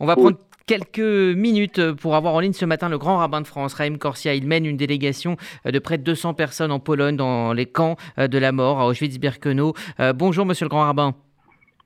On 0.00 0.06
va 0.06 0.16
prendre 0.16 0.38
quelques 0.66 0.98
minutes 0.98 1.92
pour 1.92 2.14
avoir 2.14 2.34
en 2.34 2.40
ligne 2.40 2.52
ce 2.52 2.64
matin 2.64 2.88
le 2.88 2.98
grand 2.98 3.16
rabbin 3.16 3.40
de 3.40 3.46
France, 3.46 3.74
Raïm 3.74 3.98
Corsia. 3.98 4.34
Il 4.34 4.46
mène 4.46 4.66
une 4.66 4.76
délégation 4.76 5.36
de 5.64 5.78
près 5.78 5.98
de 5.98 6.02
200 6.02 6.34
personnes 6.34 6.70
en 6.70 6.78
Pologne 6.78 7.16
dans 7.16 7.52
les 7.52 7.66
camps 7.66 7.96
de 8.16 8.38
la 8.38 8.52
mort 8.52 8.80
à 8.80 8.86
Auschwitz-Birkenau. 8.86 9.74
Bonjour, 10.14 10.46
monsieur 10.46 10.66
le 10.66 10.70
grand 10.70 10.82
rabbin. 10.82 11.14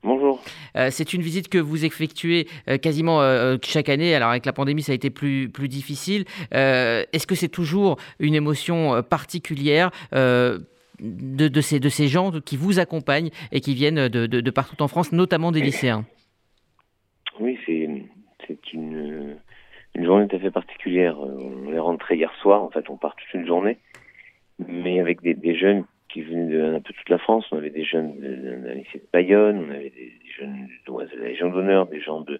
Bonjour. 0.03 0.43
c'est 0.89 1.13
une 1.13 1.21
visite 1.21 1.47
que 1.47 1.57
vous 1.57 1.85
effectuez 1.85 2.47
quasiment 2.81 3.21
chaque 3.63 3.89
année. 3.89 4.13
Alors 4.13 4.29
avec 4.29 4.45
la 4.45 4.53
pandémie, 4.53 4.83
ça 4.83 4.91
a 4.91 4.95
été 4.95 5.09
plus, 5.09 5.49
plus 5.49 5.69
difficile. 5.69 6.25
Est-ce 6.51 7.25
que 7.25 7.35
c'est 7.35 7.47
toujours 7.47 7.97
une 8.19 8.35
émotion 8.35 9.01
particulière 9.01 9.91
de, 10.99 11.61
ces, 11.61 11.79
de 11.79 11.89
ces 11.89 12.07
gens 12.07 12.31
qui 12.41 12.57
vous 12.57 12.79
accompagnent 12.79 13.29
et 13.51 13.61
qui 13.61 13.73
viennent 13.73 14.07
de, 14.07 14.25
de 14.27 14.51
partout 14.51 14.81
en 14.81 14.87
France, 14.87 15.11
notamment 15.11 15.51
des 15.51 15.61
lycéens 15.61 16.05
Oui, 17.39 17.57
c'est 17.65 18.73
une, 18.73 19.37
une 19.95 20.07
tout 20.27 20.35
à 20.35 20.39
fait 20.39 20.51
particulière. 20.51 21.19
On 21.19 21.73
est 21.73 21.79
rentré 21.79 22.15
hier 22.15 22.33
soir, 22.41 22.63
en 22.63 22.69
fait, 22.69 22.89
on 22.89 22.97
part 22.97 23.15
toute 23.15 23.33
une 23.33 23.45
journée, 23.45 23.77
mais 24.59 24.99
avec 24.99 25.21
des, 25.21 25.55
jeunes 25.55 25.85
qui 26.09 26.21
venaient 26.21 26.51
de 26.51 26.75
un 26.75 26.81
peu 26.81 26.93
toute 26.93 27.09
la 27.09 27.17
France. 27.17 27.45
On 27.51 27.57
avait 27.57 27.69
des 27.69 27.85
jeunes 27.85 28.19
de, 28.19 28.67
la 28.67 28.73
lycée 28.75 28.99
de 28.99 29.07
Bayonne, 29.11 29.65
on 29.67 29.69
avait 29.71 29.89
des, 29.89 30.13
jeunes 30.37 30.67
de 30.87 31.17
la 31.17 31.27
Légion 31.29 31.49
d'honneur, 31.49 31.87
des 31.87 32.01
gens 32.01 32.21
de, 32.21 32.39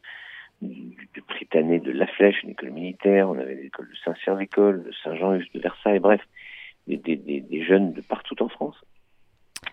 du, 0.62 1.22
Britannique 1.28 1.84
de 1.84 1.92
La 1.92 2.08
Flèche, 2.08 2.42
une 2.44 2.52
école 2.52 2.72
militaire, 2.72 3.30
on 3.30 3.38
avait 3.38 3.56
l'école 3.56 3.90
de 3.90 3.96
Saint-Cyr 4.04 4.36
l'école, 4.36 4.84
de 4.84 4.92
Saint-Jean, 5.04 5.38
de 5.38 5.60
Versailles, 5.60 6.00
bref, 6.00 6.22
des, 6.88 7.64
jeunes 7.66 7.94
de 7.94 8.02
partout 8.02 8.42
en 8.42 8.50
France 8.50 8.76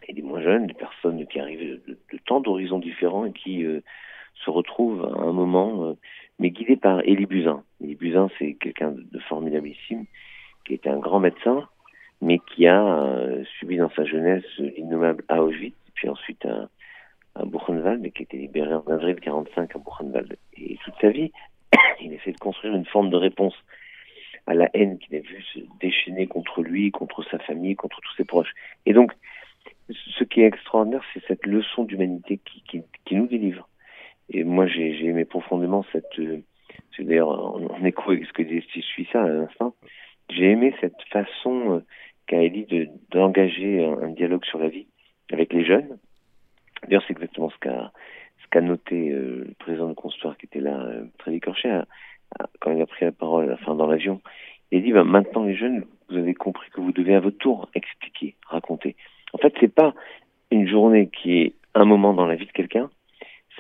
et 0.09 0.13
des 0.13 0.23
moins 0.23 0.43
jeunes, 0.43 0.67
des 0.67 0.75
personnes 0.75 1.27
qui 1.27 1.41
arrivent 1.41 1.81
de, 1.87 1.99
de, 2.13 2.19
tant 2.27 2.41
d'horizons 2.41 2.79
différents 2.79 3.27
et 3.27 3.33
qui 3.33 3.65
euh, 3.65 3.81
se 4.45 4.51
retrouvent 4.51 5.05
à 5.05 5.23
un 5.23 5.33
moment, 5.33 5.85
euh, 5.85 5.95
mais 6.41 6.51
guidés 6.51 6.77
par 6.77 7.01
Élie 7.07 7.27
Buzyn. 7.27 7.63
Élie 7.81 7.95
Buzyn, 7.95 8.29
c'est 8.39 8.55
quelqu'un 8.55 8.91
de, 8.91 9.03
de, 9.03 9.19
formidablissime, 9.21 10.07
qui 10.65 10.75
était 10.75 10.89
un 10.89 10.99
grand 10.99 11.21
médecin, 11.21 11.69
mais 12.21 12.39
qui 12.39 12.67
a 12.67 12.83
euh, 12.83 13.45
subi 13.59 13.77
dans 13.77 13.91
sa 13.91 14.05
jeunesse 14.05 14.45
l'innommable 14.59 15.23
Auschwitz, 15.29 15.77
puis 15.95 16.09
ensuite 16.09 16.45
à, 16.47 16.69
Buchenwald, 17.45 18.05
et 18.05 18.11
qui 18.11 18.23
a 18.23 18.25
été 18.25 18.37
libéré 18.39 18.75
en 18.75 18.87
avril 18.89 19.17
45 19.21 19.77
à 19.77 19.79
Buchenwald. 19.79 20.37
Et 20.57 20.77
toute 20.85 20.95
sa 21.01 21.11
vie, 21.11 21.31
il 22.01 22.13
essaie 22.13 22.33
de 22.33 22.39
construire 22.39 22.75
une 22.75 22.87
forme 22.87 23.11
de 23.11 23.17
réponse 23.17 23.55
à 24.47 24.55
la 24.55 24.69
haine 24.75 24.99
qu'il 24.99 25.15
a 25.17 25.21
vu 25.21 25.43
se 25.55 25.61
déchaîner 25.79 26.27
contre 26.27 26.63
lui, 26.63 26.91
contre 26.91 27.23
sa 27.31 27.39
famille, 27.39 27.77
contre 27.77 28.01
tous 28.01 28.15
ses 28.17 28.25
proches. 28.25 28.53
Et 28.85 28.93
donc, 28.93 29.13
ce 30.19 30.25
qui 30.25 30.41
est 30.41 30.47
extraordinaire, 30.47 31.05
c'est 31.13 31.25
cette 31.27 31.47
leçon 31.47 31.85
d'humanité 31.85 32.41
qui, 32.45 32.83
nous 33.13 33.27
délivre. 33.27 33.69
Et 34.31 34.45
moi, 34.45 34.67
j'ai 34.67 35.05
aimé 35.05 35.25
profondément 35.25 35.85
cette... 35.93 36.19
Euh, 36.19 36.39
c'est 36.97 37.05
d'ailleurs 37.05 37.31
en, 37.31 37.85
écho 37.85 38.11
avec 38.11 38.27
ce 38.27 38.33
que 38.33 38.43
disait 38.43 38.65
Steve 38.69 38.83
Suissa 38.83 39.23
à 39.23 39.29
l'instant. 39.29 39.75
J'ai 40.29 40.51
aimé 40.51 40.75
cette 40.81 41.01
façon 41.11 41.77
euh, 41.77 41.81
qu'a 42.27 42.43
Elie 42.43 42.89
d'engager 43.11 43.85
un, 43.85 44.03
un, 44.03 44.11
dialogue 44.11 44.45
sur 44.45 44.59
la 44.59 44.69
vie 44.69 44.87
avec 45.33 45.53
les 45.53 45.65
jeunes. 45.65 45.99
D'ailleurs, 46.85 47.03
c'est 47.07 47.13
exactement 47.13 47.51
ce 47.51 47.59
qu'a 47.59 47.93
qu'a 48.51 48.61
noté 48.61 49.11
euh, 49.11 49.45
le 49.49 49.55
président 49.59 49.89
de 49.89 49.95
Constoire 49.95 50.37
qui 50.37 50.47
était 50.47 50.61
là, 50.61 50.79
euh, 50.81 51.05
Trévi 51.19 51.41
Corchet, 51.41 51.71
quand 52.61 52.73
il 52.73 52.81
a 52.81 52.87
pris 52.87 53.05
la 53.05 53.13
parole 53.13 53.45
à 53.45 53.49
la 53.49 53.57
fin 53.57 53.75
dans 53.75 53.87
l'avion, 53.87 54.21
il 54.71 54.79
a 54.79 54.81
dit 54.83 54.93
bah, 54.93 55.05
maintenant 55.05 55.45
les 55.45 55.57
jeunes, 55.57 55.85
vous 56.09 56.17
avez 56.17 56.35
compris 56.35 56.69
que 56.71 56.81
vous 56.81 56.93
devez 56.93 57.15
à 57.15 57.21
votre 57.21 57.39
tour 57.39 57.69
expliquer, 57.75 58.37
raconter. 58.47 58.97
En 59.33 59.39
fait, 59.39 59.55
c'est 59.61 59.73
pas 59.73 59.95
une 60.51 60.69
journée 60.69 61.09
qui 61.09 61.39
est 61.39 61.55
un 61.75 61.85
moment 61.85 62.13
dans 62.13 62.27
la 62.27 62.35
vie 62.35 62.47
de 62.47 62.53
quelqu'un, 62.53 62.91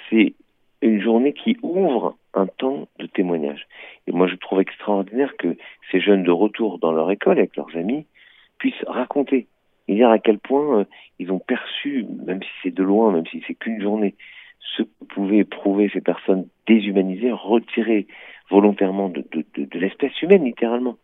c'est 0.09 0.35
une 0.83 1.01
journée 1.01 1.33
qui 1.33 1.57
ouvre 1.63 2.17
un 2.35 2.47
temps 2.47 2.89
de 2.99 3.07
témoignage. 3.07 3.67
Et 4.07 4.13
moi, 4.13 4.27
je 4.27 4.37
trouve 4.37 4.61
extraordinaire 4.61 5.37
que 5.37 5.57
ces 5.91 6.01
jeunes 6.01 6.23
de 6.23 6.31
retour 6.31 6.79
dans 6.79 6.93
leur 6.93 7.11
école 7.11 7.39
avec 7.39 7.57
leurs 7.57 7.77
amis 7.77 8.07
puissent 8.59 8.85
raconter 8.87 9.47
et 9.89 9.95
dire 9.95 10.11
à 10.11 10.19
quel 10.19 10.39
point 10.39 10.81
euh, 10.81 10.85
ils 11.19 11.33
ont 11.33 11.41
perçu, 11.41 12.07
même 12.25 12.43
si 12.43 12.51
c'est 12.63 12.75
de 12.75 12.83
loin, 12.83 13.13
même 13.13 13.27
si 13.27 13.43
c'est 13.47 13.55
qu'une 13.55 13.83
journée, 13.83 14.15
ce 14.77 14.83
que 14.83 15.05
pouvaient 15.09 15.39
éprouver 15.39 15.91
ces 15.93 16.01
personnes 16.01 16.47
déshumanisées, 16.67 17.33
retirées 17.33 18.07
volontairement 18.51 19.09
de, 19.09 19.25
de, 19.33 19.45
de, 19.55 19.65
de 19.65 19.79
l'espèce 19.79 20.21
humaine, 20.23 20.45
littéralement. 20.45 20.97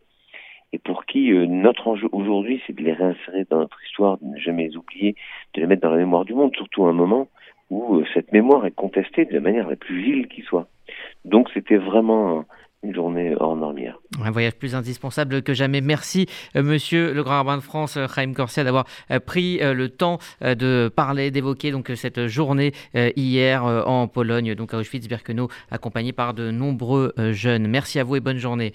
Et 0.72 0.78
pour 0.78 1.06
qui 1.06 1.32
euh, 1.32 1.46
notre 1.46 1.88
enjeu 1.88 2.08
aujourd'hui, 2.12 2.62
c'est 2.66 2.74
de 2.74 2.82
les 2.82 2.92
réinsérer 2.92 3.44
dans 3.50 3.58
notre 3.58 3.82
histoire, 3.84 4.18
de 4.18 4.26
ne 4.26 4.38
jamais 4.38 4.68
les 4.68 4.76
oublier, 4.76 5.16
de 5.54 5.60
les 5.60 5.66
mettre 5.66 5.82
dans 5.82 5.90
la 5.90 5.96
mémoire 5.96 6.24
du 6.24 6.34
monde, 6.34 6.54
surtout 6.54 6.86
à 6.86 6.90
un 6.90 6.92
moment 6.92 7.28
où 7.70 7.96
euh, 7.96 8.04
cette 8.14 8.32
mémoire 8.32 8.66
est 8.66 8.74
contestée 8.74 9.24
de 9.24 9.32
la 9.32 9.40
manière 9.40 9.68
la 9.68 9.76
plus 9.76 10.02
vile 10.02 10.28
qui 10.28 10.42
soit. 10.42 10.68
Donc 11.24 11.48
c'était 11.52 11.76
vraiment 11.76 12.44
une 12.86 12.94
journée 12.94 13.34
hors 13.38 13.56
normière. 13.56 13.98
Un 14.22 14.30
voyage 14.30 14.54
plus 14.54 14.74
indispensable 14.74 15.42
que 15.42 15.54
jamais. 15.54 15.80
Merci, 15.80 16.26
euh, 16.54 16.62
monsieur 16.62 17.12
le 17.12 17.22
grand 17.22 17.36
rabbin 17.36 17.56
de 17.56 17.62
France, 17.62 17.98
Chaim 18.14 18.32
Corsia, 18.32 18.64
d'avoir 18.64 18.86
euh, 19.10 19.18
pris 19.18 19.58
euh, 19.60 19.74
le 19.74 19.88
temps 19.88 20.18
de 20.42 20.90
parler, 20.94 21.30
d'évoquer 21.30 21.70
donc 21.70 21.90
cette 21.94 22.26
journée 22.26 22.72
hier 22.94 23.64
en 23.64 24.08
Pologne, 24.08 24.54
donc 24.54 24.74
à 24.74 24.78
Auschwitz-Birkenau, 24.78 25.48
accompagné 25.70 26.12
par 26.12 26.34
de 26.34 26.50
nombreux 26.50 27.12
jeunes. 27.32 27.66
Merci 27.66 27.98
à 27.98 28.04
vous 28.04 28.16
et 28.16 28.20
bonne 28.20 28.38
journée. 28.38 28.72